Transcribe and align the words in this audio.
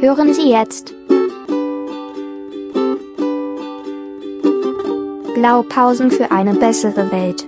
Hören 0.00 0.32
Sie 0.32 0.48
jetzt 0.48 0.94
Blaupausen 5.34 6.10
für 6.10 6.30
eine 6.30 6.54
bessere 6.54 7.12
Welt. 7.12 7.46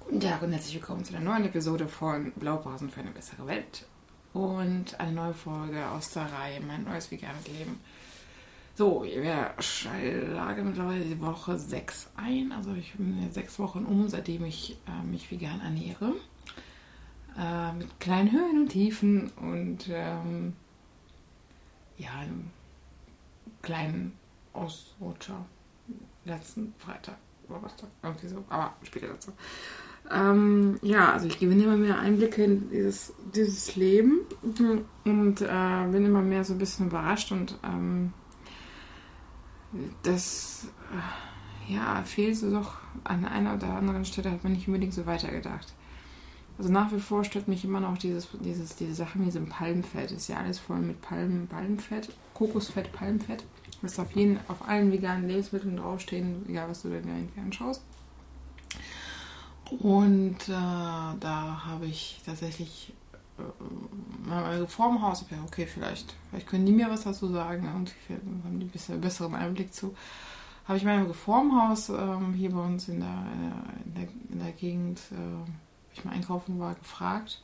Guten 0.00 0.20
Tag 0.20 0.42
und 0.42 0.50
herzlich 0.50 0.74
willkommen 0.74 1.04
zu 1.04 1.14
einer 1.14 1.24
neuen 1.24 1.44
Episode 1.44 1.86
von 1.86 2.32
Blaupausen 2.34 2.90
für 2.90 2.98
eine 2.98 3.12
bessere 3.12 3.46
Welt 3.46 3.86
und 4.32 4.98
eine 4.98 5.12
neue 5.12 5.34
Folge 5.34 5.86
aus 5.86 6.10
der 6.10 6.24
Reihe 6.24 6.60
Mein 6.66 6.82
neues 6.82 7.12
veganes 7.12 7.46
Leben. 7.46 7.78
So, 8.74 9.04
wir 9.04 9.52
schlagen 9.60 10.66
mittlerweile 10.66 11.04
die 11.04 11.20
Woche 11.20 11.56
6 11.56 12.10
ein. 12.16 12.50
Also 12.50 12.74
ich 12.74 12.94
bin 12.94 13.30
sechs 13.30 13.60
Wochen 13.60 13.84
um, 13.84 14.08
seitdem 14.08 14.44
ich 14.46 14.78
äh, 14.88 15.06
mich 15.06 15.30
vegan 15.30 15.60
ernähre. 15.60 16.14
Äh, 17.36 17.72
mit 17.72 18.00
kleinen 18.00 18.30
Höhen 18.30 18.60
und 18.62 18.68
Tiefen 18.68 19.30
und 19.36 19.88
ähm, 19.88 20.52
ja, 21.98 22.10
einem 22.20 22.50
kleinen 23.62 24.12
Ausrutscher 24.52 25.44
letzten 26.24 26.74
Freitag 26.78 27.16
da, 27.48 27.86
irgendwie 28.02 28.28
so, 28.28 28.44
aber 28.48 28.74
später 28.82 29.08
dazu. 29.08 29.32
Ähm, 30.10 30.78
ja, 30.82 31.12
also 31.12 31.26
ich 31.26 31.38
gewinne 31.38 31.64
immer 31.64 31.76
mehr 31.76 31.98
Einblicke 31.98 32.44
in 32.44 32.70
dieses, 32.70 33.14
dieses 33.34 33.74
Leben 33.74 34.20
und 35.04 35.40
äh, 35.40 35.86
bin 35.90 36.04
immer 36.04 36.22
mehr 36.22 36.44
so 36.44 36.52
ein 36.52 36.58
bisschen 36.58 36.86
überrascht 36.88 37.32
und 37.32 37.58
ähm, 37.64 38.12
das 40.02 40.68
äh, 41.68 41.74
ja, 41.74 42.02
fehlt 42.04 42.36
so 42.36 42.50
doch 42.50 42.76
an 43.02 43.24
einer 43.24 43.54
oder 43.54 43.68
anderen 43.68 44.04
Stelle, 44.04 44.30
hat 44.30 44.44
man 44.44 44.52
nicht 44.52 44.68
unbedingt 44.68 44.94
so 44.94 45.06
weitergedacht. 45.06 45.74
Also 46.56 46.70
nach 46.70 46.92
wie 46.92 47.00
vor 47.00 47.24
stört 47.24 47.48
mich 47.48 47.64
immer 47.64 47.80
noch 47.80 47.98
dieses, 47.98 48.28
dieses, 48.40 48.76
diese 48.76 48.94
Sache 48.94 49.18
mit 49.18 49.28
diesem 49.28 49.48
Palmfett. 49.48 50.12
Ist 50.12 50.28
ja 50.28 50.36
alles 50.36 50.58
voll 50.58 50.78
mit 50.78 51.00
Palm, 51.02 51.48
Palmfett, 51.48 52.08
Kokosfett, 52.32 52.92
Palmfett. 52.92 53.44
Das 53.82 53.98
auf 53.98 54.12
jeden, 54.12 54.38
auf 54.48 54.66
allen 54.66 54.92
veganen 54.92 55.28
Lebensmitteln 55.28 55.76
draufstehen, 55.76 56.46
egal 56.48 56.70
was 56.70 56.82
du 56.82 56.88
dir 56.88 56.96
irgendwie 56.96 57.40
anschaust. 57.40 57.82
Und 59.70 60.36
äh, 60.48 61.16
da 61.20 61.62
habe 61.66 61.86
ich 61.86 62.20
tatsächlich 62.24 62.94
äh, 63.38 64.32
also 64.32 64.66
vor 64.66 64.88
dem 64.88 65.02
Haus, 65.02 65.24
okay, 65.46 65.66
vielleicht, 65.66 66.14
vielleicht 66.30 66.46
können 66.46 66.66
die 66.66 66.72
mir 66.72 66.88
was 66.88 67.04
dazu 67.04 67.28
sagen 67.28 67.68
und 67.74 67.92
haben 68.44 68.60
die 68.60 68.66
ein 68.66 68.70
bisschen 68.70 69.00
besseren 69.00 69.34
Einblick 69.34 69.74
zu. 69.74 69.94
Habe 70.66 70.78
ich 70.78 70.84
mal 70.84 71.06
vor 71.12 71.40
dem 71.40 71.60
Haus 71.60 71.90
ähm, 71.90 72.32
hier 72.32 72.50
bei 72.50 72.60
uns 72.60 72.88
in 72.88 73.00
der, 73.00 73.26
in 73.84 73.94
der, 73.94 74.08
in 74.30 74.38
der 74.38 74.52
Gegend 74.52 75.00
äh, 75.12 75.50
ich 75.94 76.04
mal 76.04 76.12
einkaufen 76.12 76.58
war, 76.58 76.74
gefragt, 76.74 77.40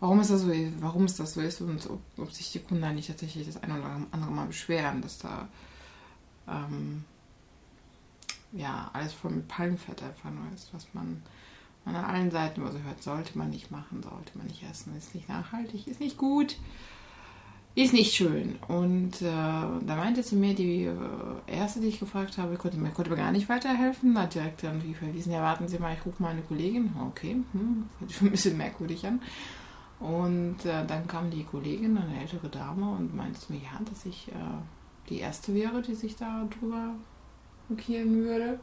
warum 0.00 0.20
es 0.20 0.28
das 0.28 0.42
so 0.42 0.50
ist, 0.50 0.74
warum 0.80 1.04
es 1.04 1.16
das 1.16 1.34
so 1.34 1.40
ist 1.40 1.60
und 1.60 1.88
ob, 1.88 2.00
ob 2.16 2.32
sich 2.32 2.52
die 2.52 2.60
Kunden 2.60 2.82
da 2.82 2.92
nicht 2.92 3.08
tatsächlich 3.08 3.46
das 3.46 3.62
eine 3.62 3.78
oder 3.78 4.00
andere 4.10 4.30
Mal 4.30 4.46
beschweren, 4.46 5.02
dass 5.02 5.18
da 5.18 5.48
ähm, 6.48 7.04
ja 8.52 8.90
alles 8.92 9.12
voll 9.12 9.32
mit 9.32 9.48
Palmfett 9.48 10.02
einfach 10.02 10.30
nur 10.30 10.44
ist, 10.54 10.72
was 10.72 10.86
man 10.92 11.22
an 11.84 11.94
allen 11.96 12.30
Seiten 12.30 12.60
immer 12.60 12.72
so 12.72 12.78
hört, 12.80 13.02
sollte 13.02 13.36
man 13.38 13.50
nicht 13.50 13.70
machen, 13.70 14.02
sollte 14.02 14.36
man 14.36 14.46
nicht 14.46 14.62
essen, 14.62 14.96
ist 14.96 15.14
nicht 15.14 15.28
nachhaltig, 15.28 15.86
ist 15.86 16.00
nicht 16.00 16.16
gut, 16.16 16.56
ist 17.74 17.92
nicht 17.92 18.14
schön. 18.14 18.58
Und 18.68 19.22
äh, 19.22 19.24
da 19.24 19.96
meinte 19.96 20.22
zu 20.22 20.36
mir 20.36 20.54
die 20.54 20.84
äh, 20.84 20.94
erste, 21.46 21.80
die 21.80 21.88
ich 21.88 22.00
gefragt 22.00 22.38
habe, 22.38 22.56
konnte 22.56 22.76
mir, 22.78 22.90
konnte 22.90 23.10
mir 23.10 23.16
gar 23.16 23.32
nicht 23.32 23.48
weiterhelfen, 23.48 24.18
hat 24.18 24.34
direkt 24.34 24.62
irgendwie 24.62 24.94
verwiesen, 24.94 25.32
ja, 25.32 25.40
warten 25.40 25.68
Sie 25.68 25.78
mal, 25.78 25.94
ich 25.94 26.04
rufe 26.04 26.22
meine 26.22 26.42
Kollegin. 26.42 26.92
Okay, 27.08 27.36
hm, 27.52 27.88
hört 27.98 28.10
sich 28.10 28.20
ein 28.22 28.30
bisschen 28.30 28.56
merkwürdig 28.56 29.06
an. 29.06 29.20
Und 30.00 30.64
äh, 30.64 30.84
dann 30.86 31.06
kam 31.06 31.30
die 31.30 31.44
Kollegin, 31.44 31.96
eine 31.96 32.20
ältere 32.20 32.48
Dame, 32.48 32.90
und 32.90 33.14
meinte 33.14 33.38
zu 33.38 33.52
mir, 33.52 33.60
ja, 33.60 33.80
dass 33.88 34.06
ich 34.06 34.28
äh, 34.28 34.34
die 35.08 35.18
erste 35.18 35.54
wäre, 35.54 35.82
die 35.82 35.94
sich 35.94 36.16
da 36.16 36.46
drüber 36.58 36.94
markieren 37.68 38.24
würde. 38.24 38.58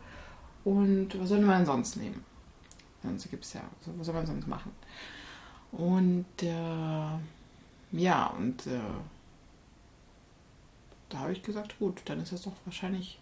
Und 0.64 1.18
was 1.20 1.30
soll 1.30 1.42
man 1.42 1.66
sonst 1.66 1.96
nehmen? 1.96 2.26
Sonst 3.04 3.30
gibt 3.30 3.46
es 3.46 3.54
ja, 3.54 3.62
was 3.98 4.06
soll 4.06 4.16
man 4.16 4.26
sonst 4.26 4.48
machen? 4.48 4.72
Und 5.72 6.26
äh, 6.42 7.20
ja, 7.92 8.28
und 8.28 8.68
äh, 8.68 8.80
da 11.10 11.20
habe 11.20 11.32
ich 11.32 11.44
gesagt, 11.44 11.80
gut, 11.80 12.02
dann 12.06 12.20
ist 12.20 12.32
es 12.32 12.44
doch 12.44 12.54
wahrscheinlich 12.66 13.20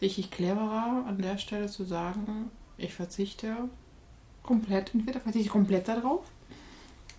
richtig 0.00 0.30
cleverer 0.30 1.04
an 1.06 1.18
der 1.18 1.38
Stelle 1.38 1.66
zu 1.66 1.84
sagen, 1.84 2.50
ich 2.76 2.92
verzichte 2.92 3.56
komplett, 4.42 4.94
entweder 4.94 5.20
verzichte 5.20 5.46
ich 5.46 5.52
komplett 5.52 5.88
darauf, 5.88 6.24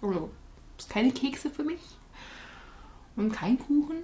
oder 0.02 0.30
es 0.78 0.86
ist 0.86 0.92
keine 0.92 1.12
Kekse 1.12 1.50
für 1.50 1.64
mich 1.64 1.82
und 3.16 3.32
kein 3.32 3.58
Kuchen 3.58 4.04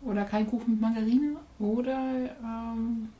oder 0.00 0.24
kein 0.24 0.48
Kuchen 0.48 0.72
mit 0.72 0.80
Margarine 0.80 1.36
oder 1.58 2.30
ähm, 2.42 3.10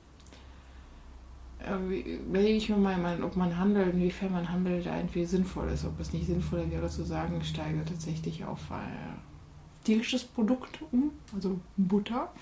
überlege 1.68 2.56
ich 2.56 2.68
mir 2.68 2.76
mal, 2.76 3.22
ob 3.22 3.36
man 3.36 3.56
handelt, 3.56 3.94
inwiefern 3.94 4.32
man 4.32 4.48
handelt, 4.48 4.86
irgendwie 4.86 5.24
sinnvoll 5.24 5.68
ist. 5.68 5.84
Ob 5.84 5.98
es 6.00 6.12
nicht 6.12 6.26
sinnvoller 6.26 6.70
wäre 6.70 6.88
zu 6.88 7.04
sagen, 7.04 7.42
steige 7.44 7.84
tatsächlich 7.84 8.44
auf 8.44 8.70
äh, 8.70 9.84
tierisches 9.84 10.24
Produkt 10.24 10.80
um, 10.90 11.12
also 11.34 11.60
Butter, 11.76 12.32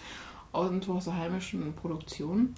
und 0.53 0.88
aus 0.88 1.04
der 1.04 1.16
heimischen 1.16 1.75
Produktion. 1.75 2.54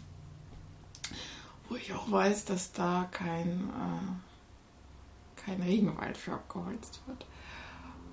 Wo 1.68 1.76
ich 1.76 1.92
auch 1.92 2.10
weiß, 2.10 2.44
dass 2.44 2.72
da 2.72 3.08
kein, 3.10 3.48
äh, 3.48 5.40
kein 5.44 5.62
Regenwald 5.62 6.16
für 6.16 6.32
abgeholzt 6.32 7.02
wird. 7.06 7.26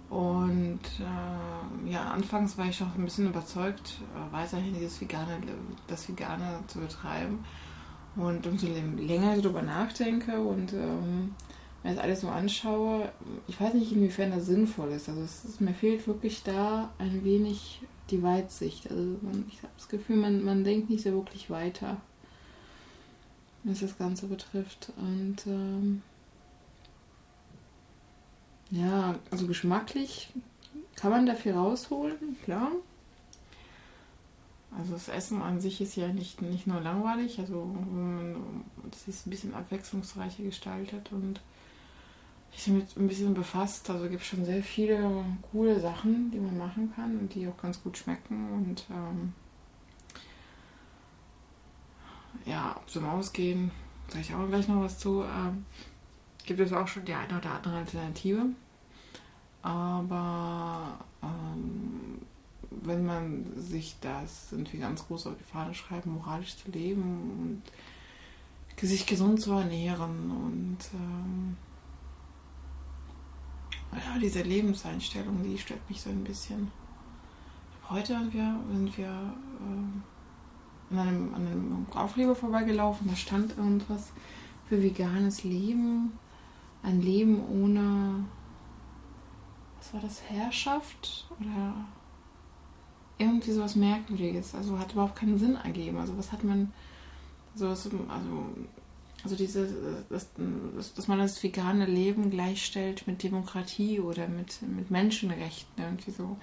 Und 0.10 0.80
äh, 1.00 1.92
ja, 1.92 2.10
anfangs 2.10 2.58
war 2.58 2.66
ich 2.66 2.82
auch 2.82 2.96
ein 2.96 3.06
bisschen 3.06 3.28
überzeugt, 3.28 4.02
äh, 4.16 4.34
weiterhin 4.34 4.74
dieses 4.74 5.00
Vegane, 5.00 5.40
das 5.88 6.10
Vegane 6.10 6.64
zu 6.68 6.80
betreiben 6.80 7.46
und 8.20 8.46
umso 8.46 8.68
länger 8.68 9.36
ich 9.36 9.44
darüber 9.44 9.62
nachdenke 9.62 10.40
und 10.40 10.74
ähm, 10.74 11.36
mir 11.84 11.94
das 11.94 12.04
alles 12.04 12.22
so 12.22 12.28
anschaue, 12.28 13.12
ich 13.48 13.60
weiß 13.60 13.74
nicht, 13.74 13.92
inwiefern 13.92 14.32
das 14.32 14.46
sinnvoll 14.46 14.92
ist. 14.92 15.08
Also 15.08 15.22
es 15.22 15.46
ist, 15.46 15.62
mir 15.62 15.74
fehlt 15.74 16.06
wirklich 16.08 16.44
da 16.44 16.92
ein 16.98 17.24
wenig 17.24 17.82
die 18.10 18.22
Weitsicht. 18.22 18.90
Also 18.90 19.18
man, 19.22 19.46
ich 19.50 19.58
habe 19.60 19.74
das 19.78 19.88
Gefühl, 19.88 20.18
man, 20.18 20.44
man 20.44 20.64
denkt 20.64 20.90
nicht 20.90 21.04
so 21.04 21.12
wirklich 21.12 21.50
weiter, 21.50 21.98
was 23.64 23.80
das 23.80 23.98
Ganze 23.98 24.28
betrifft. 24.28 24.92
Und 24.98 25.38
ähm, 25.48 26.02
ja, 28.72 29.16
also 29.32 29.48
geschmacklich 29.48 30.30
kann 30.96 31.12
man 31.12 31.26
da 31.26 31.36
viel 31.36 31.54
rausholen, 31.54 32.38
klar. 32.44 32.72
Also 34.78 34.94
das 34.94 35.10
Essen 35.10 35.42
an 35.42 35.60
sich 35.60 35.82
ist 35.82 35.96
ja 35.96 36.08
nicht, 36.10 36.42
nicht 36.42 36.68
nur 36.68 36.80
langweilig, 36.80 37.40
also 37.40 37.76
es 38.92 39.08
ist 39.08 39.26
ein 39.26 39.32
bisschen 39.32 39.56
abwechslungsreicher 39.56 40.44
gestaltet 40.44 41.12
und 41.12 41.42
ich 42.52 42.66
bin 42.66 42.86
ein 42.98 43.08
bisschen 43.08 43.34
befasst. 43.34 43.90
Also 43.90 44.10
gibt 44.10 44.22
es 44.22 44.28
schon 44.28 44.46
sehr 44.46 44.64
viele 44.64 45.26
coole 45.52 45.80
Sachen, 45.80 46.32
die 46.32 46.40
man 46.40 46.58
machen 46.58 46.94
kann 46.96 47.18
und 47.18 47.34
die 47.34 47.48
auch 47.48 47.58
ganz 47.58 47.82
gut 47.82 47.98
schmecken. 47.98 48.52
Und 48.54 48.86
ähm, 48.90 49.34
ja, 52.46 52.76
zum 52.88 53.06
Ausgehen, 53.06 53.72
sage 54.08 54.22
ich 54.22 54.34
auch 54.34 54.48
gleich 54.48 54.68
noch 54.68 54.82
was 54.82 54.98
zu, 54.98 55.24
ähm, 55.24 55.66
gibt 56.46 56.60
es 56.60 56.74
auch 56.74 56.88
schon 56.88 57.06
die 57.06 57.14
eine 57.14 57.38
oder 57.38 57.52
andere 57.52 57.78
Alternative. 57.78 58.46
Aber 59.62 61.00
ähm, 61.22 62.22
wenn 62.72 63.06
man 63.06 63.46
sich 63.56 63.96
das 64.02 64.52
irgendwie 64.52 64.78
ganz 64.78 65.06
groß 65.08 65.28
auf 65.28 65.38
die 65.38 65.44
Fahne 65.44 65.74
schreibt, 65.74 66.06
moralisch 66.06 66.58
zu 66.58 66.72
leben 66.72 67.62
und 68.82 68.88
sich 68.88 69.06
gesund 69.06 69.42
zu 69.42 69.52
ernähren 69.52 70.32
und 70.32 70.78
ähm, 70.94 71.58
ja, 73.92 74.20
diese 74.20 74.42
Lebenseinstellung, 74.42 75.44
die 75.44 75.58
stört 75.58 75.88
mich 75.90 76.00
so 76.02 76.10
ein 76.10 76.24
bisschen. 76.24 76.72
Heute 77.90 78.18
sind 78.20 78.34
wir, 78.34 78.60
sind 78.72 78.98
wir 78.98 79.08
äh, 79.08 80.94
an, 80.94 81.00
einem, 81.00 81.34
an 81.34 81.48
einem 81.48 81.86
Aufleber 81.94 82.36
vorbeigelaufen, 82.36 83.10
da 83.10 83.16
stand 83.16 83.58
irgendwas 83.58 84.12
für 84.68 84.82
veganes 84.82 85.44
Leben. 85.44 86.14
Ein 86.84 87.02
Leben 87.02 87.44
ohne, 87.50 88.24
was 89.78 89.94
war 89.94 90.02
das, 90.02 90.22
Herrschaft? 90.30 91.28
Oder 91.40 91.74
irgendwie 93.20 93.52
sowas 93.52 93.76
Merkwürdiges. 93.76 94.56
Also 94.56 94.80
hat 94.80 94.94
überhaupt 94.94 95.18
keinen 95.18 95.38
Sinn 95.38 95.56
ergeben. 95.56 95.98
Also 95.98 96.18
was 96.18 96.32
hat 96.32 96.44
man 96.44 96.74
so, 97.54 97.68
also, 97.68 97.90
also 99.24 99.36
diese, 99.36 99.68
dass, 100.10 100.30
dass 100.94 101.08
man 101.08 101.20
das 101.20 101.42
vegane 101.44 101.86
Leben 101.86 102.32
gleichstellt 102.32 103.06
mit 103.06 103.22
Demokratie 103.22 104.00
oder 104.00 104.28
mit, 104.28 104.62
mit 104.62 104.90
Menschenrechten 104.90 105.84
irgendwie 105.84 106.12
so. 106.12 106.38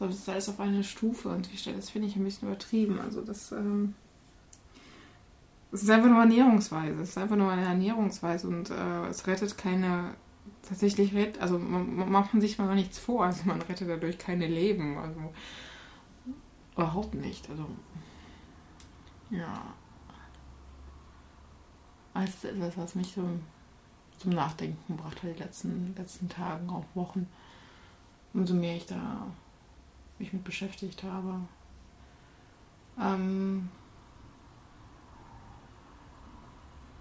Also 0.00 0.12
das 0.12 0.18
ist 0.18 0.28
alles 0.28 0.48
auf 0.48 0.60
eine 0.60 0.84
Stufe 0.84 1.28
und 1.28 1.48
das 1.76 1.90
finde 1.90 2.08
ich 2.08 2.16
ein 2.16 2.24
bisschen 2.24 2.48
übertrieben. 2.48 3.00
Also 3.00 3.20
das, 3.20 3.52
ähm, 3.52 3.94
das 5.70 5.82
ist 5.82 5.90
einfach 5.90 6.08
nur 6.08 6.20
Ernährungsweise. 6.20 7.00
Es 7.00 7.10
ist 7.10 7.18
einfach 7.18 7.36
nur 7.36 7.50
eine 7.50 7.64
Ernährungsweise 7.64 8.48
und 8.48 8.70
äh, 8.70 9.06
es 9.08 9.26
rettet 9.26 9.56
keine 9.56 10.14
tatsächlich 10.68 11.14
rettet, 11.14 11.40
also 11.40 11.58
man, 11.58 11.96
man 11.96 12.10
macht 12.10 12.34
man 12.34 12.40
sich 12.40 12.58
mal 12.58 12.74
nichts 12.74 12.98
vor, 12.98 13.24
also 13.24 13.42
man 13.44 13.62
rettet 13.62 13.88
dadurch 13.88 14.18
keine 14.18 14.46
Leben, 14.46 14.98
also 14.98 15.32
überhaupt 16.78 17.14
nicht, 17.14 17.50
also 17.50 17.66
ja. 19.30 19.74
Als 22.14 22.44
etwas, 22.44 22.76
was 22.76 22.94
mich 22.94 23.12
so 23.14 23.28
zum 24.18 24.32
Nachdenken 24.32 24.96
gebracht 24.96 25.22
hat, 25.22 25.36
die 25.36 25.42
letzten, 25.42 25.94
letzten 25.96 26.28
Tagen, 26.28 26.70
auch 26.70 26.84
Wochen. 26.94 27.28
Umso 28.32 28.54
mehr 28.54 28.76
ich 28.76 28.86
da 28.86 29.26
mich 30.18 30.32
mit 30.32 30.44
beschäftigt 30.44 31.02
habe. 31.02 31.40
Ähm 33.00 33.68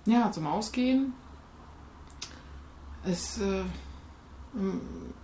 ja, 0.05 0.31
zum 0.31 0.47
Ausgehen. 0.47 1.13
Es, 3.03 3.39
äh, 3.39 3.63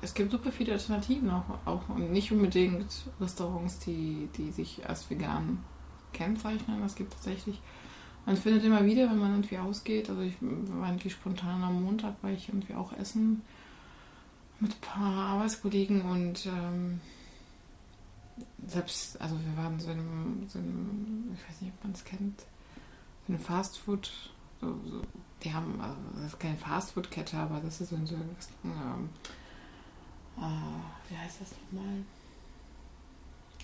es 0.02 0.14
gibt 0.14 0.32
super 0.32 0.52
viele 0.52 0.74
Alternativen 0.74 1.30
auch, 1.30 1.46
auch 1.66 1.90
und 1.90 2.12
nicht 2.12 2.32
unbedingt 2.32 3.06
Restaurants, 3.20 3.80
die, 3.80 4.30
die 4.38 4.52
sich 4.52 4.88
als 4.88 5.10
vegan 5.10 5.64
kennzeichnen. 6.12 6.84
Es 6.84 6.96
gibt 6.96 7.14
tatsächlich, 7.14 7.62
man 8.26 8.38
findet 8.38 8.64
immer 8.64 8.86
wieder, 8.86 9.10
wenn 9.10 9.18
man 9.18 9.32
irgendwie 9.32 9.58
ausgeht, 9.58 10.10
also 10.10 10.22
ich 10.22 10.36
war 10.42 10.90
irgendwie 10.90 11.10
spontan 11.10 11.64
am 11.64 11.84
Montag, 11.84 12.16
weil 12.22 12.36
ich 12.36 12.50
irgendwie 12.50 12.76
auch 12.76 12.94
essen 12.94 13.42
mit 14.60 14.72
ein 14.72 14.82
paar 14.82 15.30
Arbeitskollegen 15.30 16.02
und 16.04 16.46
ähm, 16.46 17.02
selbst, 18.68 19.20
also 19.22 19.36
wir 19.40 19.62
waren 19.62 19.80
so 19.80 19.92
in, 19.92 20.48
so 20.48 20.60
in 20.60 21.32
ich 21.34 21.50
weiß 21.50 21.62
nicht, 21.62 21.74
ob 21.78 21.84
man 21.84 21.94
es 21.94 22.04
kennt, 22.04 22.40
so 23.28 23.34
eine 23.34 23.40
Fastfood, 23.40 24.06
so, 24.08 24.12
so, 24.12 24.43
die 25.44 25.54
haben, 25.54 25.80
also 25.82 25.96
das 26.16 26.34
ist 26.34 26.40
keine 26.40 26.58
Fastfood-Kette, 26.58 27.38
aber 27.38 27.60
das 27.60 27.82
ist 27.82 27.90
so 27.90 27.96
ein, 27.96 28.08
so, 28.08 28.16
ähm, 28.16 29.10
äh, 30.38 31.12
wie 31.12 31.18
heißt 31.18 31.42
das 31.42 31.52
nochmal? 31.72 32.04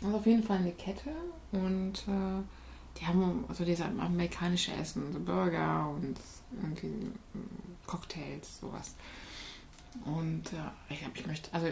Also 0.04 0.18
auf 0.18 0.26
jeden 0.26 0.44
Fall 0.44 0.58
eine 0.58 0.72
Kette 0.72 1.12
und 1.52 2.08
äh, 2.08 2.42
die 3.00 3.06
haben 3.06 3.46
also 3.48 3.66
diese 3.66 3.86
amerikanische 3.86 4.74
Essen, 4.74 5.14
so 5.14 5.20
Burger 5.20 5.90
und 5.90 6.18
irgendwie 6.62 7.12
Cocktails, 7.86 8.60
sowas. 8.60 8.96
Und 10.06 10.54
äh, 10.54 10.94
ich 10.94 11.00
glaube, 11.00 11.18
ich 11.18 11.28
möchte, 11.28 11.54
also 11.54 11.68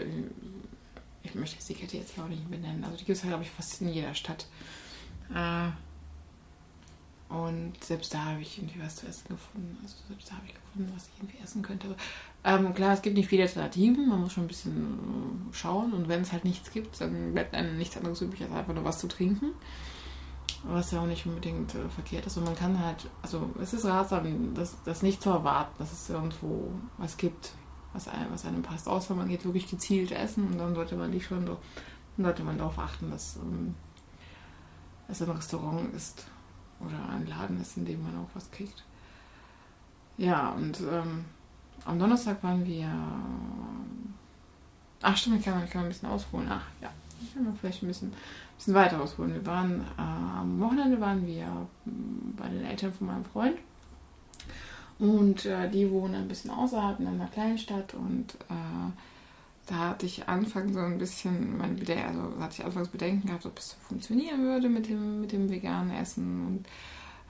ich 1.24 1.36
möchte 1.36 1.66
die 1.66 1.74
Kette 1.74 1.98
jetzt 1.98 2.18
auch 2.20 2.28
nicht 2.28 2.50
benennen. 2.50 2.84
Also 2.84 2.98
die 2.98 3.06
gibt 3.06 3.18
es 3.18 3.24
halt, 3.24 3.32
glaube 3.32 3.44
ich, 3.44 3.52
fast 3.52 3.82
in 3.82 3.90
jeder 3.90 4.14
Stadt. 4.14 4.48
Äh, 5.34 5.70
und 7.30 7.84
selbst 7.84 8.14
da 8.14 8.24
habe 8.24 8.42
ich 8.42 8.58
irgendwie 8.58 8.82
was 8.82 8.96
zu 8.96 9.08
essen 9.08 9.28
gefunden. 9.28 9.78
Also 9.82 9.96
selbst 10.08 10.30
da 10.30 10.36
habe 10.36 10.46
ich 10.48 10.54
gefunden, 10.54 10.92
was 10.96 11.08
ich 11.08 11.22
irgendwie 11.22 11.44
essen 11.44 11.62
könnte. 11.62 11.96
Ähm, 12.46 12.74
klar, 12.74 12.94
es 12.94 13.02
gibt 13.02 13.18
nicht 13.18 13.28
viele 13.28 13.44
Alternativen. 13.44 14.08
Man 14.08 14.22
muss 14.22 14.32
schon 14.32 14.46
ein 14.46 14.48
bisschen 14.48 15.50
schauen. 15.52 15.92
Und 15.92 16.08
wenn 16.08 16.22
es 16.22 16.32
halt 16.32 16.46
nichts 16.46 16.72
gibt, 16.72 17.00
dann 17.02 17.34
bleibt 17.34 17.54
einem 17.54 17.78
nichts 17.78 17.98
anderes 17.98 18.22
übrig, 18.22 18.44
als 18.44 18.54
einfach 18.54 18.74
nur 18.74 18.86
was 18.86 19.00
zu 19.00 19.10
trinken. 19.10 19.52
Was 20.64 20.92
ja 20.92 21.02
auch 21.02 21.06
nicht 21.06 21.26
unbedingt 21.26 21.76
äh, 21.76 21.90
verkehrt 21.90 22.26
ist. 22.26 22.38
Und 22.38 22.46
man 22.46 22.56
kann 22.56 22.80
halt, 22.80 23.10
also 23.22 23.50
es 23.62 23.74
ist 23.74 23.84
ratsam, 23.84 24.54
das, 24.54 24.78
das 24.86 25.02
nicht 25.02 25.22
zu 25.22 25.30
erwarten, 25.30 25.76
dass 25.80 25.92
es 25.92 26.10
irgendwo 26.10 26.72
was 26.98 27.18
gibt, 27.18 27.52
was 27.92 28.08
einem, 28.08 28.32
was 28.32 28.46
einem 28.46 28.64
passt. 28.64 28.88
Außer 28.88 29.16
man 29.16 29.28
geht 29.28 29.44
wirklich 29.44 29.70
gezielt 29.70 30.14
essen 30.14 30.48
und 30.48 30.58
dann 30.58 30.76
sollte 30.76 30.96
man 30.96 31.10
nicht 31.10 31.26
schon 31.26 31.46
so, 31.46 31.58
sollte 32.18 32.44
man 32.44 32.58
darauf 32.58 32.80
achten, 32.80 33.12
dass 33.12 33.36
ähm, 33.36 33.76
es 35.10 35.22
ein 35.22 35.30
Restaurant 35.30 35.94
ist 35.94 36.26
oder 36.80 37.10
ein 37.10 37.28
Laden 37.28 37.60
ist, 37.62 37.78
in 37.78 37.86
dem 37.86 38.02
man 38.04 38.16
auch 38.18 38.30
was 38.34 38.50
kriegt. 38.52 38.84
Ja, 40.18 40.50
und 40.50 40.80
ähm, 40.82 41.26
am 41.86 42.00
Donnerstag 42.00 42.44
waren 42.44 42.66
wir. 42.66 42.90
Ach, 45.02 45.16
stimmt, 45.16 45.40
ich 45.40 45.46
kann, 45.46 45.64
ich 45.64 45.70
kann 45.70 45.84
ein 45.84 45.90
bisschen 45.90 46.10
ausholen. 46.10 46.48
Ach, 46.50 46.66
ja, 46.82 46.90
ich 47.22 47.34
kann 47.34 47.56
vielleicht 47.60 47.84
ein 47.84 47.88
bisschen, 47.88 48.10
ein 48.10 48.58
bisschen 48.58 48.74
weiter 48.74 49.02
ausholen. 49.02 49.34
Wir 49.34 49.46
waren 49.46 49.82
äh, 49.98 50.02
am 50.02 50.60
Wochenende 50.60 51.00
waren 51.00 51.26
wir 51.26 51.46
bei 52.36 52.48
den 52.50 52.66
Eltern 52.66 52.94
von 52.94 53.08
meinem 53.08 53.26
Freund. 53.26 53.58
Und 55.00 55.46
äh, 55.46 55.70
die 55.70 55.90
wohnen 55.92 56.16
ein 56.16 56.28
bisschen 56.28 56.50
außerhalb 56.50 57.00
in 57.00 57.08
einer 57.08 57.28
kleinen 57.28 57.58
Stadt 57.58 57.94
und 57.94 58.34
äh, 58.50 58.92
da 59.68 59.90
hatte 59.90 60.06
ich 60.06 60.28
anfangs 60.30 60.74
so 60.74 60.80
ein 60.80 60.98
bisschen, 60.98 61.58
mein 61.58 61.78
also 61.78 62.40
hatte 62.40 62.56
ich 62.60 62.66
anfangs 62.66 62.88
Bedenken 62.88 63.28
gehabt, 63.28 63.46
ob 63.46 63.60
es 63.60 63.74
funktionieren 63.88 64.44
würde 64.44 64.69
mit 64.69 64.88
dem, 64.88 65.22
mit 65.22 65.34
dem 65.34 65.50
veganen 65.50 65.92
Essen. 65.92 66.48
Und 66.48 66.66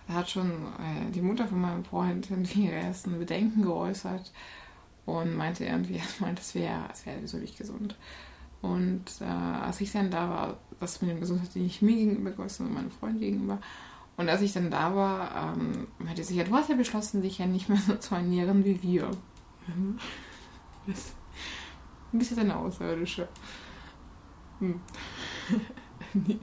da 0.08 0.14
hat 0.16 0.30
schon 0.30 0.52
äh, 0.52 1.12
die 1.14 1.22
Mutter 1.22 1.48
von 1.48 1.60
meinem 1.60 1.84
Freund 1.84 2.30
irgendwie 2.32 2.70
ersten 2.70 3.18
Bedenken 3.18 3.64
geäußert 3.64 4.32
und 5.08 5.36
meinte 5.36 5.66
irgendwie 5.66 5.96
erstmal, 5.98 6.36
das 6.36 6.54
wäre 6.54 6.86
das 6.88 7.06
wär 7.08 7.16
sowieso 7.16 7.38
nicht 7.38 7.58
gesund. 7.58 7.98
Und 8.62 9.06
äh, 9.20 9.26
als 9.26 9.82
ich 9.82 9.92
dann 9.92 10.12
da 10.12 10.30
war, 10.30 10.58
das 10.80 11.02
mit 11.02 11.10
dem 11.10 11.20
Gesundheit 11.20 11.56
nicht 11.56 11.82
mir 11.82 11.96
gegenüber 11.96 12.32
geäußert, 12.32 12.58
sondern 12.58 12.76
meinem 12.76 12.92
Freund 12.92 13.20
gegenüber. 13.20 13.60
Und 14.16 14.30
als 14.30 14.42
ich 14.42 14.54
dann 14.54 14.70
da 14.70 14.96
war, 14.96 15.56
ähm, 15.56 15.88
meinte 15.98 16.24
sie, 16.24 16.36
ja, 16.36 16.44
du 16.44 16.54
hast 16.54 16.70
ja 16.70 16.76
beschlossen, 16.76 17.22
dich 17.24 17.40
ja 17.40 17.48
nicht 17.48 17.70
mehr 17.70 17.80
so 17.80 17.96
zu 17.96 18.16
ernähren 18.16 18.64
wie 18.64 18.82
wir. 18.84 19.10
Mhm. 19.68 19.98
Ein 22.14 22.20
bisschen 22.20 22.40
eine 22.40 22.56
Außerirdische. 22.56 23.28
Hm. 24.60 24.80
nee. 26.14 26.40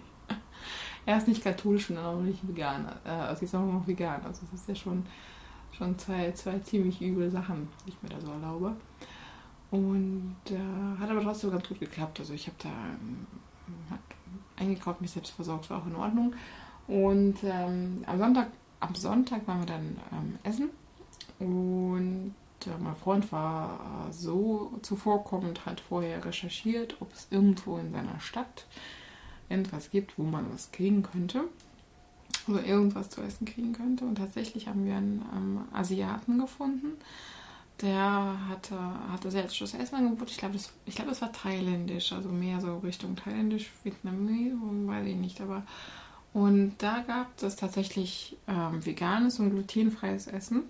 Er 1.06 1.18
ist 1.18 1.28
nicht 1.28 1.42
katholisch 1.42 1.90
und 1.90 1.98
auch 1.98 2.20
nicht 2.20 2.46
vegan. 2.46 2.86
Äh, 3.04 3.10
also 3.10 3.44
ist 3.44 3.54
auch 3.54 3.60
noch 3.60 3.86
vegan. 3.86 4.22
Also 4.24 4.42
das 4.50 4.60
ist 4.60 4.68
ja 4.68 4.74
schon, 4.74 5.04
schon 5.72 5.98
zwei, 5.98 6.32
zwei 6.32 6.58
ziemlich 6.60 7.00
üble 7.02 7.30
Sachen, 7.30 7.68
die 7.84 7.90
ich 7.90 8.02
mir 8.02 8.08
da 8.08 8.20
so 8.20 8.32
erlaube. 8.32 8.74
Und 9.70 10.36
äh, 10.50 11.00
hat 11.00 11.10
aber 11.10 11.22
trotzdem 11.22 11.50
ganz 11.50 11.68
gut 11.68 11.80
geklappt. 11.80 12.20
Also 12.20 12.32
ich 12.32 12.46
habe 12.46 12.56
da 12.62 12.68
ähm, 12.68 13.26
eingekauft, 14.56 15.00
mich 15.00 15.10
selbst 15.10 15.32
versorgt, 15.32 15.68
war 15.70 15.78
auch 15.82 15.86
in 15.86 15.96
Ordnung. 15.96 16.34
Und 16.86 17.36
ähm, 17.42 18.04
am 18.06 18.18
Sonntag, 18.18 18.48
am 18.80 18.94
Sonntag 18.94 19.46
waren 19.46 19.60
wir 19.60 19.66
dann 19.66 19.96
ähm, 20.12 20.38
essen. 20.42 20.70
Und 21.38 22.34
mein 22.80 22.96
Freund 22.96 23.30
war 23.32 24.08
so 24.10 24.78
zuvorkommend, 24.82 25.66
hat 25.66 25.80
vorher 25.80 26.24
recherchiert, 26.24 26.96
ob 27.00 27.12
es 27.12 27.26
irgendwo 27.30 27.76
in 27.78 27.92
seiner 27.92 28.20
Stadt 28.20 28.66
etwas 29.48 29.90
gibt, 29.90 30.18
wo 30.18 30.22
man 30.22 30.52
was 30.52 30.72
kriegen 30.72 31.02
könnte. 31.02 31.44
Oder 32.46 32.64
irgendwas 32.64 33.10
zu 33.10 33.22
essen 33.22 33.46
kriegen 33.46 33.72
könnte. 33.72 34.04
Und 34.04 34.16
tatsächlich 34.16 34.68
haben 34.68 34.84
wir 34.84 34.96
einen 34.96 35.24
ähm, 35.34 35.60
Asiaten 35.72 36.38
gefunden. 36.38 36.92
Der 37.80 38.36
hatte, 38.48 38.78
hatte 39.10 39.28
asiatisches 39.28 39.74
Essenangebot. 39.74 40.30
Ich 40.30 40.38
glaube, 40.38 40.54
das, 40.54 40.70
glaub, 40.86 41.08
das 41.08 41.22
war 41.22 41.32
thailändisch, 41.32 42.12
also 42.12 42.28
mehr 42.28 42.60
so 42.60 42.78
Richtung 42.78 43.16
thailändisch, 43.16 43.70
Vietnamese, 43.82 44.56
weiß 44.60 45.06
ich 45.06 45.16
nicht. 45.16 45.40
Aber 45.40 45.64
und 46.34 46.74
da 46.78 47.04
gab 47.06 47.42
es 47.42 47.56
tatsächlich 47.56 48.36
ähm, 48.48 48.84
veganes 48.84 49.38
und 49.38 49.50
glutenfreies 49.50 50.26
Essen. 50.26 50.64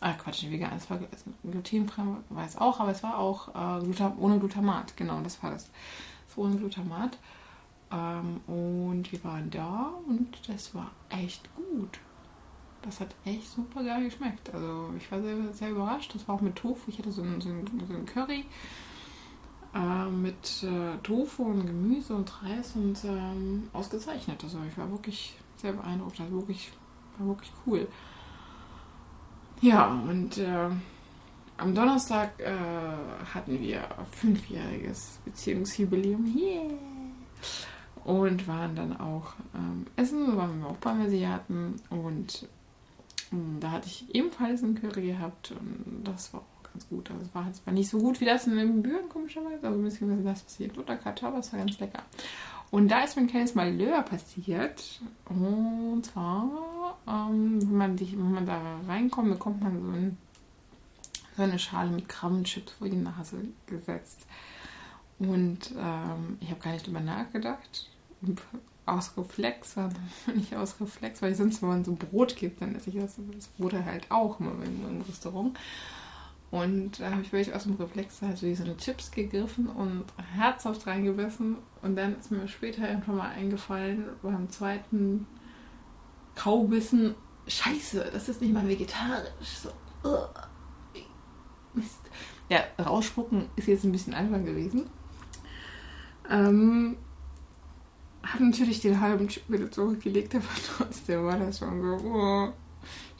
Ah, 0.00 0.12
Quatsch, 0.12 0.42
nicht 0.42 0.52
vegan, 0.52 0.72
es 0.76 0.88
war 0.90 1.00
glutenfrei, 1.42 2.02
war 2.28 2.46
es 2.46 2.56
auch, 2.56 2.78
aber 2.78 2.92
es 2.92 3.02
war 3.02 3.18
auch 3.18 3.48
äh, 3.48 3.84
Glutam 3.84 4.14
ohne 4.18 4.38
Glutamat, 4.38 4.96
genau, 4.96 5.20
das 5.22 5.42
war 5.42 5.50
das. 5.50 5.70
Es 6.28 6.36
war 6.36 6.44
ohne 6.44 6.56
Glutamat. 6.56 7.18
Ähm, 7.90 8.40
und 8.46 9.10
wir 9.10 9.24
waren 9.24 9.50
da 9.50 9.90
und 10.06 10.28
das 10.46 10.74
war 10.74 10.90
echt 11.08 11.48
gut. 11.56 11.98
Das 12.82 13.00
hat 13.00 13.14
echt 13.24 13.50
super 13.50 13.82
geil 13.82 14.04
geschmeckt. 14.04 14.54
Also 14.54 14.92
ich 14.96 15.10
war 15.10 15.20
sehr, 15.20 15.52
sehr 15.52 15.70
überrascht. 15.70 16.14
Das 16.14 16.28
war 16.28 16.36
auch 16.36 16.40
mit 16.40 16.54
Tofu. 16.54 16.90
Ich 16.90 16.98
hatte 16.98 17.10
so 17.10 17.22
ein, 17.22 17.40
so 17.40 17.50
so 17.50 17.94
Curry 18.06 18.44
äh, 19.74 20.10
mit 20.10 20.62
äh, 20.62 20.96
Tofu 21.02 21.44
und 21.44 21.66
Gemüse 21.66 22.14
und 22.14 22.42
Reis 22.42 22.76
und 22.76 23.02
ähm, 23.04 23.68
ausgezeichnet. 23.72 24.42
Also 24.44 24.58
ich 24.68 24.76
war 24.78 24.90
wirklich 24.90 25.36
sehr 25.56 25.72
beeindruckt. 25.72 26.18
Das 26.18 26.26
war 26.30 26.38
wirklich, 26.38 26.70
war 27.18 27.26
wirklich 27.28 27.52
cool. 27.66 27.88
Ja, 29.60 29.86
und 29.86 30.38
äh, 30.38 30.68
am 31.56 31.74
Donnerstag 31.74 32.38
äh, 32.38 32.52
hatten 33.34 33.60
wir 33.60 33.82
fünfjähriges 34.12 35.18
Beziehungsjubiläum. 35.24 36.24
Yeah! 36.36 36.70
Und 38.04 38.46
waren 38.46 38.76
dann 38.76 38.96
auch 38.98 39.34
ähm, 39.54 39.86
essen, 39.96 40.36
waren 40.36 40.60
wir 40.60 40.68
auch 40.68 40.76
beim 40.76 41.02
und 41.90 42.48
ähm, 43.32 43.56
da 43.60 43.72
hatte 43.72 43.88
ich 43.88 44.14
ebenfalls 44.14 44.62
einen 44.62 44.80
Curry 44.80 45.08
gehabt 45.08 45.50
und 45.50 46.02
das 46.04 46.32
war 46.32 46.40
auch 46.40 46.72
ganz 46.72 46.88
gut. 46.88 47.10
Also 47.10 47.24
es 47.24 47.34
war, 47.34 47.48
es 47.50 47.66
war 47.66 47.74
nicht 47.74 47.90
so 47.90 47.98
gut 47.98 48.20
wie 48.20 48.24
das 48.24 48.46
in 48.46 48.56
den 48.56 48.82
Büren, 48.82 49.08
komischerweise, 49.08 49.66
also 49.66 49.82
beziehungsweise 49.82 50.22
das, 50.22 50.44
was 50.44 50.60
ich 50.60 50.66
in 50.66 51.04
hatte, 51.04 51.26
aber 51.26 51.38
es 51.38 51.52
war 51.52 51.58
ganz 51.58 51.78
lecker. 51.80 52.02
Und 52.70 52.88
da 52.88 53.02
ist 53.02 53.16
mir 53.16 53.22
ein 53.22 53.28
kleines 53.28 53.54
Malheur 53.54 54.02
passiert. 54.02 55.00
Und 55.26 56.04
zwar, 56.04 56.98
ähm, 57.06 57.60
wenn, 57.62 57.76
man 57.76 57.96
dich, 57.96 58.12
wenn 58.12 58.32
man 58.32 58.46
da 58.46 58.60
reinkommt, 58.86 59.30
bekommt 59.30 59.62
man 59.62 59.80
so, 59.80 59.88
ein, 59.88 60.18
so 61.36 61.42
eine 61.42 61.58
Schale 61.58 61.90
mit 61.90 62.08
Krabbenchips 62.08 62.72
vor 62.72 62.88
die 62.88 62.96
Nase 62.96 63.36
gesetzt. 63.66 64.26
Und 65.18 65.72
ähm, 65.78 66.36
ich 66.40 66.50
habe 66.50 66.60
gar 66.60 66.72
nicht 66.72 66.86
drüber 66.86 67.00
nachgedacht. 67.00 67.90
Aus 68.84 69.16
Reflex, 69.16 69.76
war 69.76 69.90
nicht 70.34 70.54
aus 70.54 70.80
Reflex, 70.80 71.22
weil 71.22 71.34
sonst, 71.34 71.62
wenn 71.62 71.68
man 71.70 71.84
so 71.84 71.94
Brot 71.94 72.36
gibt, 72.36 72.60
dann 72.60 72.74
esse 72.74 72.90
ich 72.90 72.96
das, 72.96 73.16
das 73.34 73.48
Brot 73.48 73.72
halt 73.72 74.10
auch 74.10 74.40
immer 74.40 74.52
im, 74.52 74.88
im 74.88 75.00
Restaurant. 75.02 75.58
Und 76.50 77.00
da 77.00 77.10
habe 77.10 77.20
ich 77.20 77.32
wirklich 77.32 77.54
aus 77.54 77.64
dem 77.64 77.74
Reflex 77.74 78.22
halt 78.22 78.38
so 78.38 78.46
diese 78.46 78.74
Chips 78.78 79.10
gegriffen 79.10 79.66
und 79.68 80.04
herzhaft 80.34 80.86
reingebissen. 80.86 81.58
Und 81.82 81.96
dann 81.96 82.18
ist 82.18 82.30
mir 82.30 82.48
später 82.48 82.88
irgendwann 82.88 83.16
mal 83.16 83.30
eingefallen, 83.30 84.06
beim 84.22 84.48
zweiten 84.48 85.26
Kaubissen, 86.34 87.14
scheiße, 87.46 88.10
das 88.12 88.28
ist 88.28 88.40
nicht 88.40 88.54
mal 88.54 88.66
vegetarisch. 88.66 89.58
So, 89.62 89.68
uh, 90.08 90.26
Mist. 91.74 92.00
Ja, 92.48 92.60
rausspucken 92.78 93.48
ist 93.56 93.68
jetzt 93.68 93.84
ein 93.84 93.92
bisschen 93.92 94.14
albern 94.14 94.46
gewesen. 94.46 94.88
Ähm, 96.30 96.96
habe 98.22 98.44
natürlich 98.44 98.80
den 98.80 99.00
halben 99.00 99.28
Chip 99.28 99.42
wieder 99.48 99.70
zurückgelegt, 99.70 100.34
aber 100.34 100.44
trotzdem 100.76 101.24
war 101.24 101.38
das 101.38 101.58
schon 101.58 101.80
so, 101.80 102.06
oh, 102.06 102.52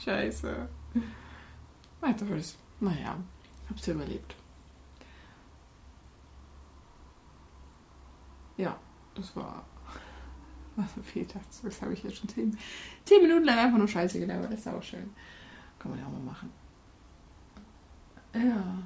scheiße. 0.02 0.68
Weiteres. 2.00 2.56
Naja, 2.80 3.16
hab's 3.68 3.86
ja 3.86 3.94
überlebt. 3.94 4.34
Ja, 8.56 8.76
das 9.14 9.34
war. 9.36 9.64
Was 10.76 10.92
für 10.92 11.02
Fehltag. 11.02 11.42
Das 11.62 11.82
habe 11.82 11.92
ich 11.92 12.04
jetzt 12.04 12.16
schon 12.16 12.28
zehn, 12.28 12.56
zehn 13.04 13.22
Minuten 13.22 13.44
lang 13.44 13.58
einfach 13.58 13.78
nur 13.78 13.88
Scheiße 13.88 14.20
gelabert. 14.20 14.52
Das 14.52 14.60
ist 14.60 14.68
auch 14.68 14.82
schön. 14.82 15.10
Kann 15.78 15.90
man 15.90 16.00
ja 16.00 16.06
auch 16.06 16.12
mal 16.12 16.20
machen. 16.20 16.50
Ja. 18.34 18.82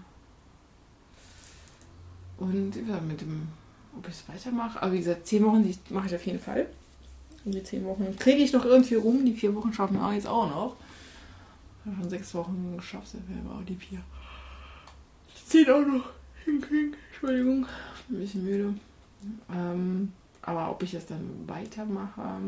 Und 2.38 2.76
ja, 2.76 3.00
mit 3.00 3.20
dem, 3.20 3.48
ob 3.96 4.08
ich 4.08 4.14
es 4.14 4.28
weitermache. 4.28 4.80
Aber 4.80 4.92
wie 4.92 4.98
gesagt, 4.98 5.26
zehn 5.26 5.44
Wochen 5.44 5.70
mache 5.90 6.06
ich 6.06 6.14
auf 6.14 6.24
jeden 6.24 6.40
Fall. 6.40 6.66
Und 7.44 7.54
die 7.54 7.62
zehn 7.62 7.84
Wochen 7.84 8.16
kriege 8.16 8.42
ich 8.42 8.52
noch 8.52 8.64
irgendwie 8.64 8.94
rum. 8.94 9.24
Die 9.24 9.34
vier 9.34 9.54
Wochen 9.54 9.72
schaffen 9.72 9.98
wir 9.98 10.12
jetzt 10.14 10.26
auch 10.26 10.48
noch. 10.48 10.76
Ich 11.84 11.90
habe 11.90 12.00
schon 12.00 12.10
sechs 12.10 12.34
Wochen 12.34 12.76
geschafft, 12.76 13.08
sind 13.08 13.28
wir 13.28 13.38
aber 13.44 13.58
auch 13.58 13.64
die 13.64 13.74
vier. 13.74 14.00
Zehn 15.46 15.68
auch 15.68 15.84
noch 15.84 16.10
hinkriegen. 16.44 16.96
Entschuldigung, 17.10 17.66
ein 18.08 18.18
bisschen 18.18 18.44
müde. 18.44 18.74
Ähm, 19.52 20.12
aber 20.42 20.70
ob 20.70 20.82
ich 20.82 20.94
es 20.94 21.06
dann 21.06 21.46
weitermache, 21.46 22.40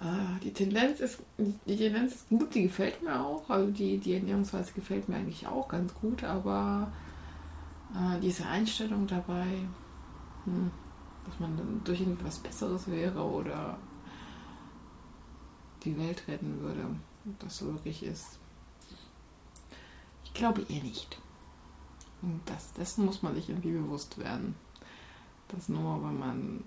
äh, 0.00 0.40
die 0.42 0.52
Tendenz 0.52 1.00
ist, 1.00 1.18
die 1.38 1.76
Tendenz 1.76 2.14
ist 2.14 2.28
gut, 2.28 2.54
die 2.54 2.64
gefällt 2.64 3.02
mir 3.02 3.20
auch. 3.20 3.48
Also 3.48 3.70
die, 3.70 3.98
die 3.98 4.14
Ernährungsweise 4.14 4.72
gefällt 4.72 5.08
mir 5.08 5.16
eigentlich 5.16 5.46
auch 5.46 5.68
ganz 5.68 5.94
gut, 5.94 6.24
aber 6.24 6.92
äh, 7.94 8.20
diese 8.20 8.46
Einstellung 8.46 9.06
dabei, 9.06 9.46
hm, 10.44 10.70
dass 11.26 11.38
man 11.38 11.56
dann 11.56 11.82
durch 11.84 12.00
irgendwas 12.00 12.38
Besseres 12.38 12.90
wäre 12.90 13.22
oder 13.22 13.78
die 15.84 15.98
Welt 15.98 16.26
retten 16.28 16.60
würde, 16.60 16.86
ob 17.26 17.40
das 17.40 17.58
so 17.58 17.66
wirklich 17.66 18.02
ist. 18.02 18.38
Ich 20.24 20.34
glaube 20.34 20.64
eher 20.68 20.82
nicht. 20.82 21.18
Und 22.22 22.40
das, 22.46 22.72
dessen 22.72 23.04
muss 23.04 23.22
man 23.22 23.34
sich 23.34 23.48
irgendwie 23.48 23.72
bewusst 23.72 24.18
werden. 24.18 24.54
Dass 25.48 25.68
nur 25.68 26.02
wenn 26.04 26.18
man 26.18 26.64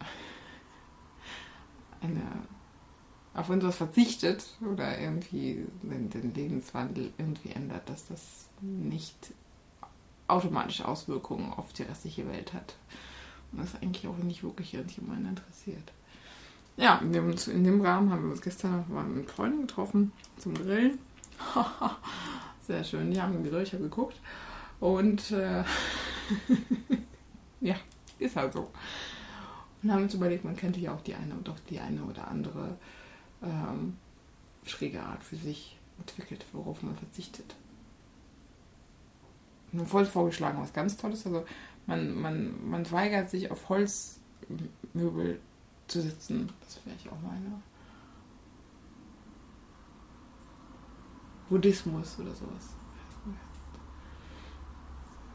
eine, 2.00 2.22
auf 3.34 3.48
etwas 3.48 3.76
verzichtet 3.76 4.44
oder 4.60 4.98
irgendwie 4.98 5.66
den, 5.82 6.10
den 6.10 6.34
Lebenswandel 6.34 7.12
irgendwie 7.16 7.50
ändert, 7.50 7.88
dass 7.88 8.08
das 8.08 8.48
nicht 8.60 9.32
automatisch 10.26 10.82
Auswirkungen 10.82 11.52
auf 11.52 11.72
die 11.72 11.82
restliche 11.82 12.28
Welt 12.28 12.52
hat. 12.52 12.76
Und 13.52 13.60
das 13.60 13.76
eigentlich 13.76 14.06
auch 14.06 14.16
nicht 14.18 14.42
wirklich 14.42 14.74
irgendjemanden 14.74 15.30
interessiert. 15.30 15.92
Ja, 16.76 16.96
in 16.96 17.12
dem, 17.12 17.30
in 17.30 17.64
dem 17.64 17.80
Rahmen 17.80 18.10
haben 18.10 18.24
wir 18.24 18.30
uns 18.30 18.40
gestern 18.40 18.84
mal 18.88 19.04
mit 19.04 19.30
Freunden 19.30 19.66
getroffen 19.66 20.12
zum 20.38 20.54
Grillen. 20.54 20.98
Sehr 22.66 22.84
schön, 22.84 23.10
die 23.10 23.20
haben 23.20 23.42
gegrillt, 23.42 23.68
ich 23.68 23.74
habe 23.74 23.84
geguckt. 23.84 24.20
Und 24.78 25.30
äh, 25.30 25.62
ja, 27.60 27.76
ist 28.18 28.36
halt 28.36 28.52
so. 28.52 28.70
Und 29.82 29.92
haben 29.92 30.04
uns 30.04 30.14
überlegt, 30.14 30.44
man 30.44 30.56
könnte 30.56 30.80
ja 30.80 30.94
auch 30.94 31.00
die 31.02 31.14
eine 31.14 31.34
doch 31.44 31.58
die 31.68 31.80
eine 31.80 32.02
oder 32.02 32.28
andere 32.28 32.76
ähm, 33.42 33.96
schräge 34.64 35.02
Art 35.02 35.22
für 35.22 35.36
sich 35.36 35.78
entwickelt, 35.98 36.44
worauf 36.52 36.82
man 36.82 36.96
verzichtet. 36.96 37.54
Und 39.72 39.88
voll 39.88 40.04
vorgeschlagen, 40.04 40.60
was 40.60 40.72
ganz 40.72 40.96
Tolles. 40.96 41.26
Also 41.26 41.44
man, 41.86 42.20
man, 42.20 42.70
man 42.70 42.90
weigert 42.90 43.30
sich 43.30 43.50
auf 43.50 43.68
Holzmöbel 43.68 45.40
zu 45.90 46.00
sitzen. 46.00 46.50
Das 46.60 46.84
wäre 46.86 46.96
ich 46.96 47.08
auch 47.10 47.20
meine. 47.20 47.60
Buddhismus 51.48 52.18
oder 52.20 52.34
sowas. 52.34 52.76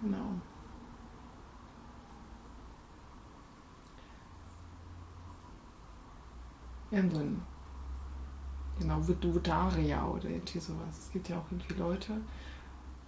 Genau. 0.02 0.40
Irgend 6.92 7.14
so 7.14 7.20
ein, 7.20 7.42
genau, 8.80 9.06
Vudarea 9.06 10.06
oder 10.06 10.30
irgendwie 10.30 10.60
sowas. 10.60 10.98
Es 10.98 11.12
gibt 11.12 11.28
ja 11.28 11.38
auch 11.38 11.46
irgendwie 11.52 11.74
Leute. 11.74 12.14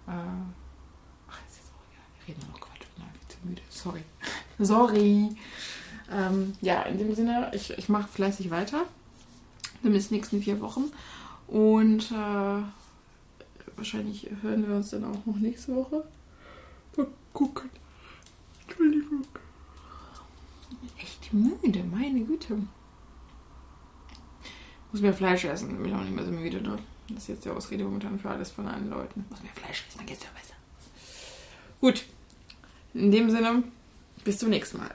Äh, 0.06 0.10
ach, 0.10 1.40
jetzt 1.46 1.60
ist 1.60 1.72
auch, 1.72 1.92
ja, 1.94 2.02
wir 2.18 2.28
reden 2.28 2.46
noch 2.50 2.60
Quatsch, 2.60 2.82
ich 2.82 2.94
bin 2.94 3.28
zu 3.28 3.46
müde. 3.46 3.62
Sorry. 3.70 4.04
Sorry. 4.58 5.36
Ähm, 6.10 6.54
ja, 6.60 6.82
in 6.82 6.98
dem 6.98 7.14
Sinne, 7.14 7.50
ich, 7.54 7.70
ich 7.76 7.88
mache 7.88 8.08
fleißig 8.08 8.50
weiter. 8.50 8.84
Bis 9.82 10.10
nächsten 10.10 10.42
vier 10.42 10.60
Wochen. 10.60 10.84
Und 11.46 12.10
äh, 12.10 12.62
wahrscheinlich 13.76 14.28
hören 14.42 14.66
wir 14.66 14.76
uns 14.76 14.90
dann 14.90 15.04
auch 15.04 15.24
noch 15.24 15.36
nächste 15.36 15.74
Woche. 15.74 16.04
Mal 16.96 17.06
gucken. 17.32 17.70
Entschuldigung. 18.66 19.24
Echt 20.98 21.32
müde, 21.32 21.84
meine 21.84 22.20
Güte. 22.20 22.58
Muss 24.90 25.02
mehr 25.02 25.14
Fleisch 25.14 25.44
essen, 25.44 25.76
bin 25.76 25.86
ich 25.86 25.94
auch 25.94 26.02
nicht 26.02 26.14
mehr 26.14 26.24
so 26.24 26.32
müde. 26.32 26.60
Ne? 26.60 26.78
Das 27.10 27.24
ist 27.24 27.28
jetzt 27.28 27.44
die 27.44 27.50
Ausrede 27.50 27.84
momentan 27.84 28.18
für 28.18 28.30
alles 28.30 28.50
von 28.50 28.66
allen 28.66 28.90
Leuten. 28.90 29.24
Muss 29.30 29.42
mehr 29.42 29.52
Fleisch 29.52 29.84
essen, 29.86 29.98
dann 29.98 30.06
geht's 30.06 30.24
ja 30.24 30.30
besser. 30.34 30.54
Gut. 31.80 32.04
In 32.94 33.12
dem 33.12 33.30
Sinne, 33.30 33.62
bis 34.24 34.38
zum 34.38 34.48
nächsten 34.48 34.78
Mal. 34.78 34.94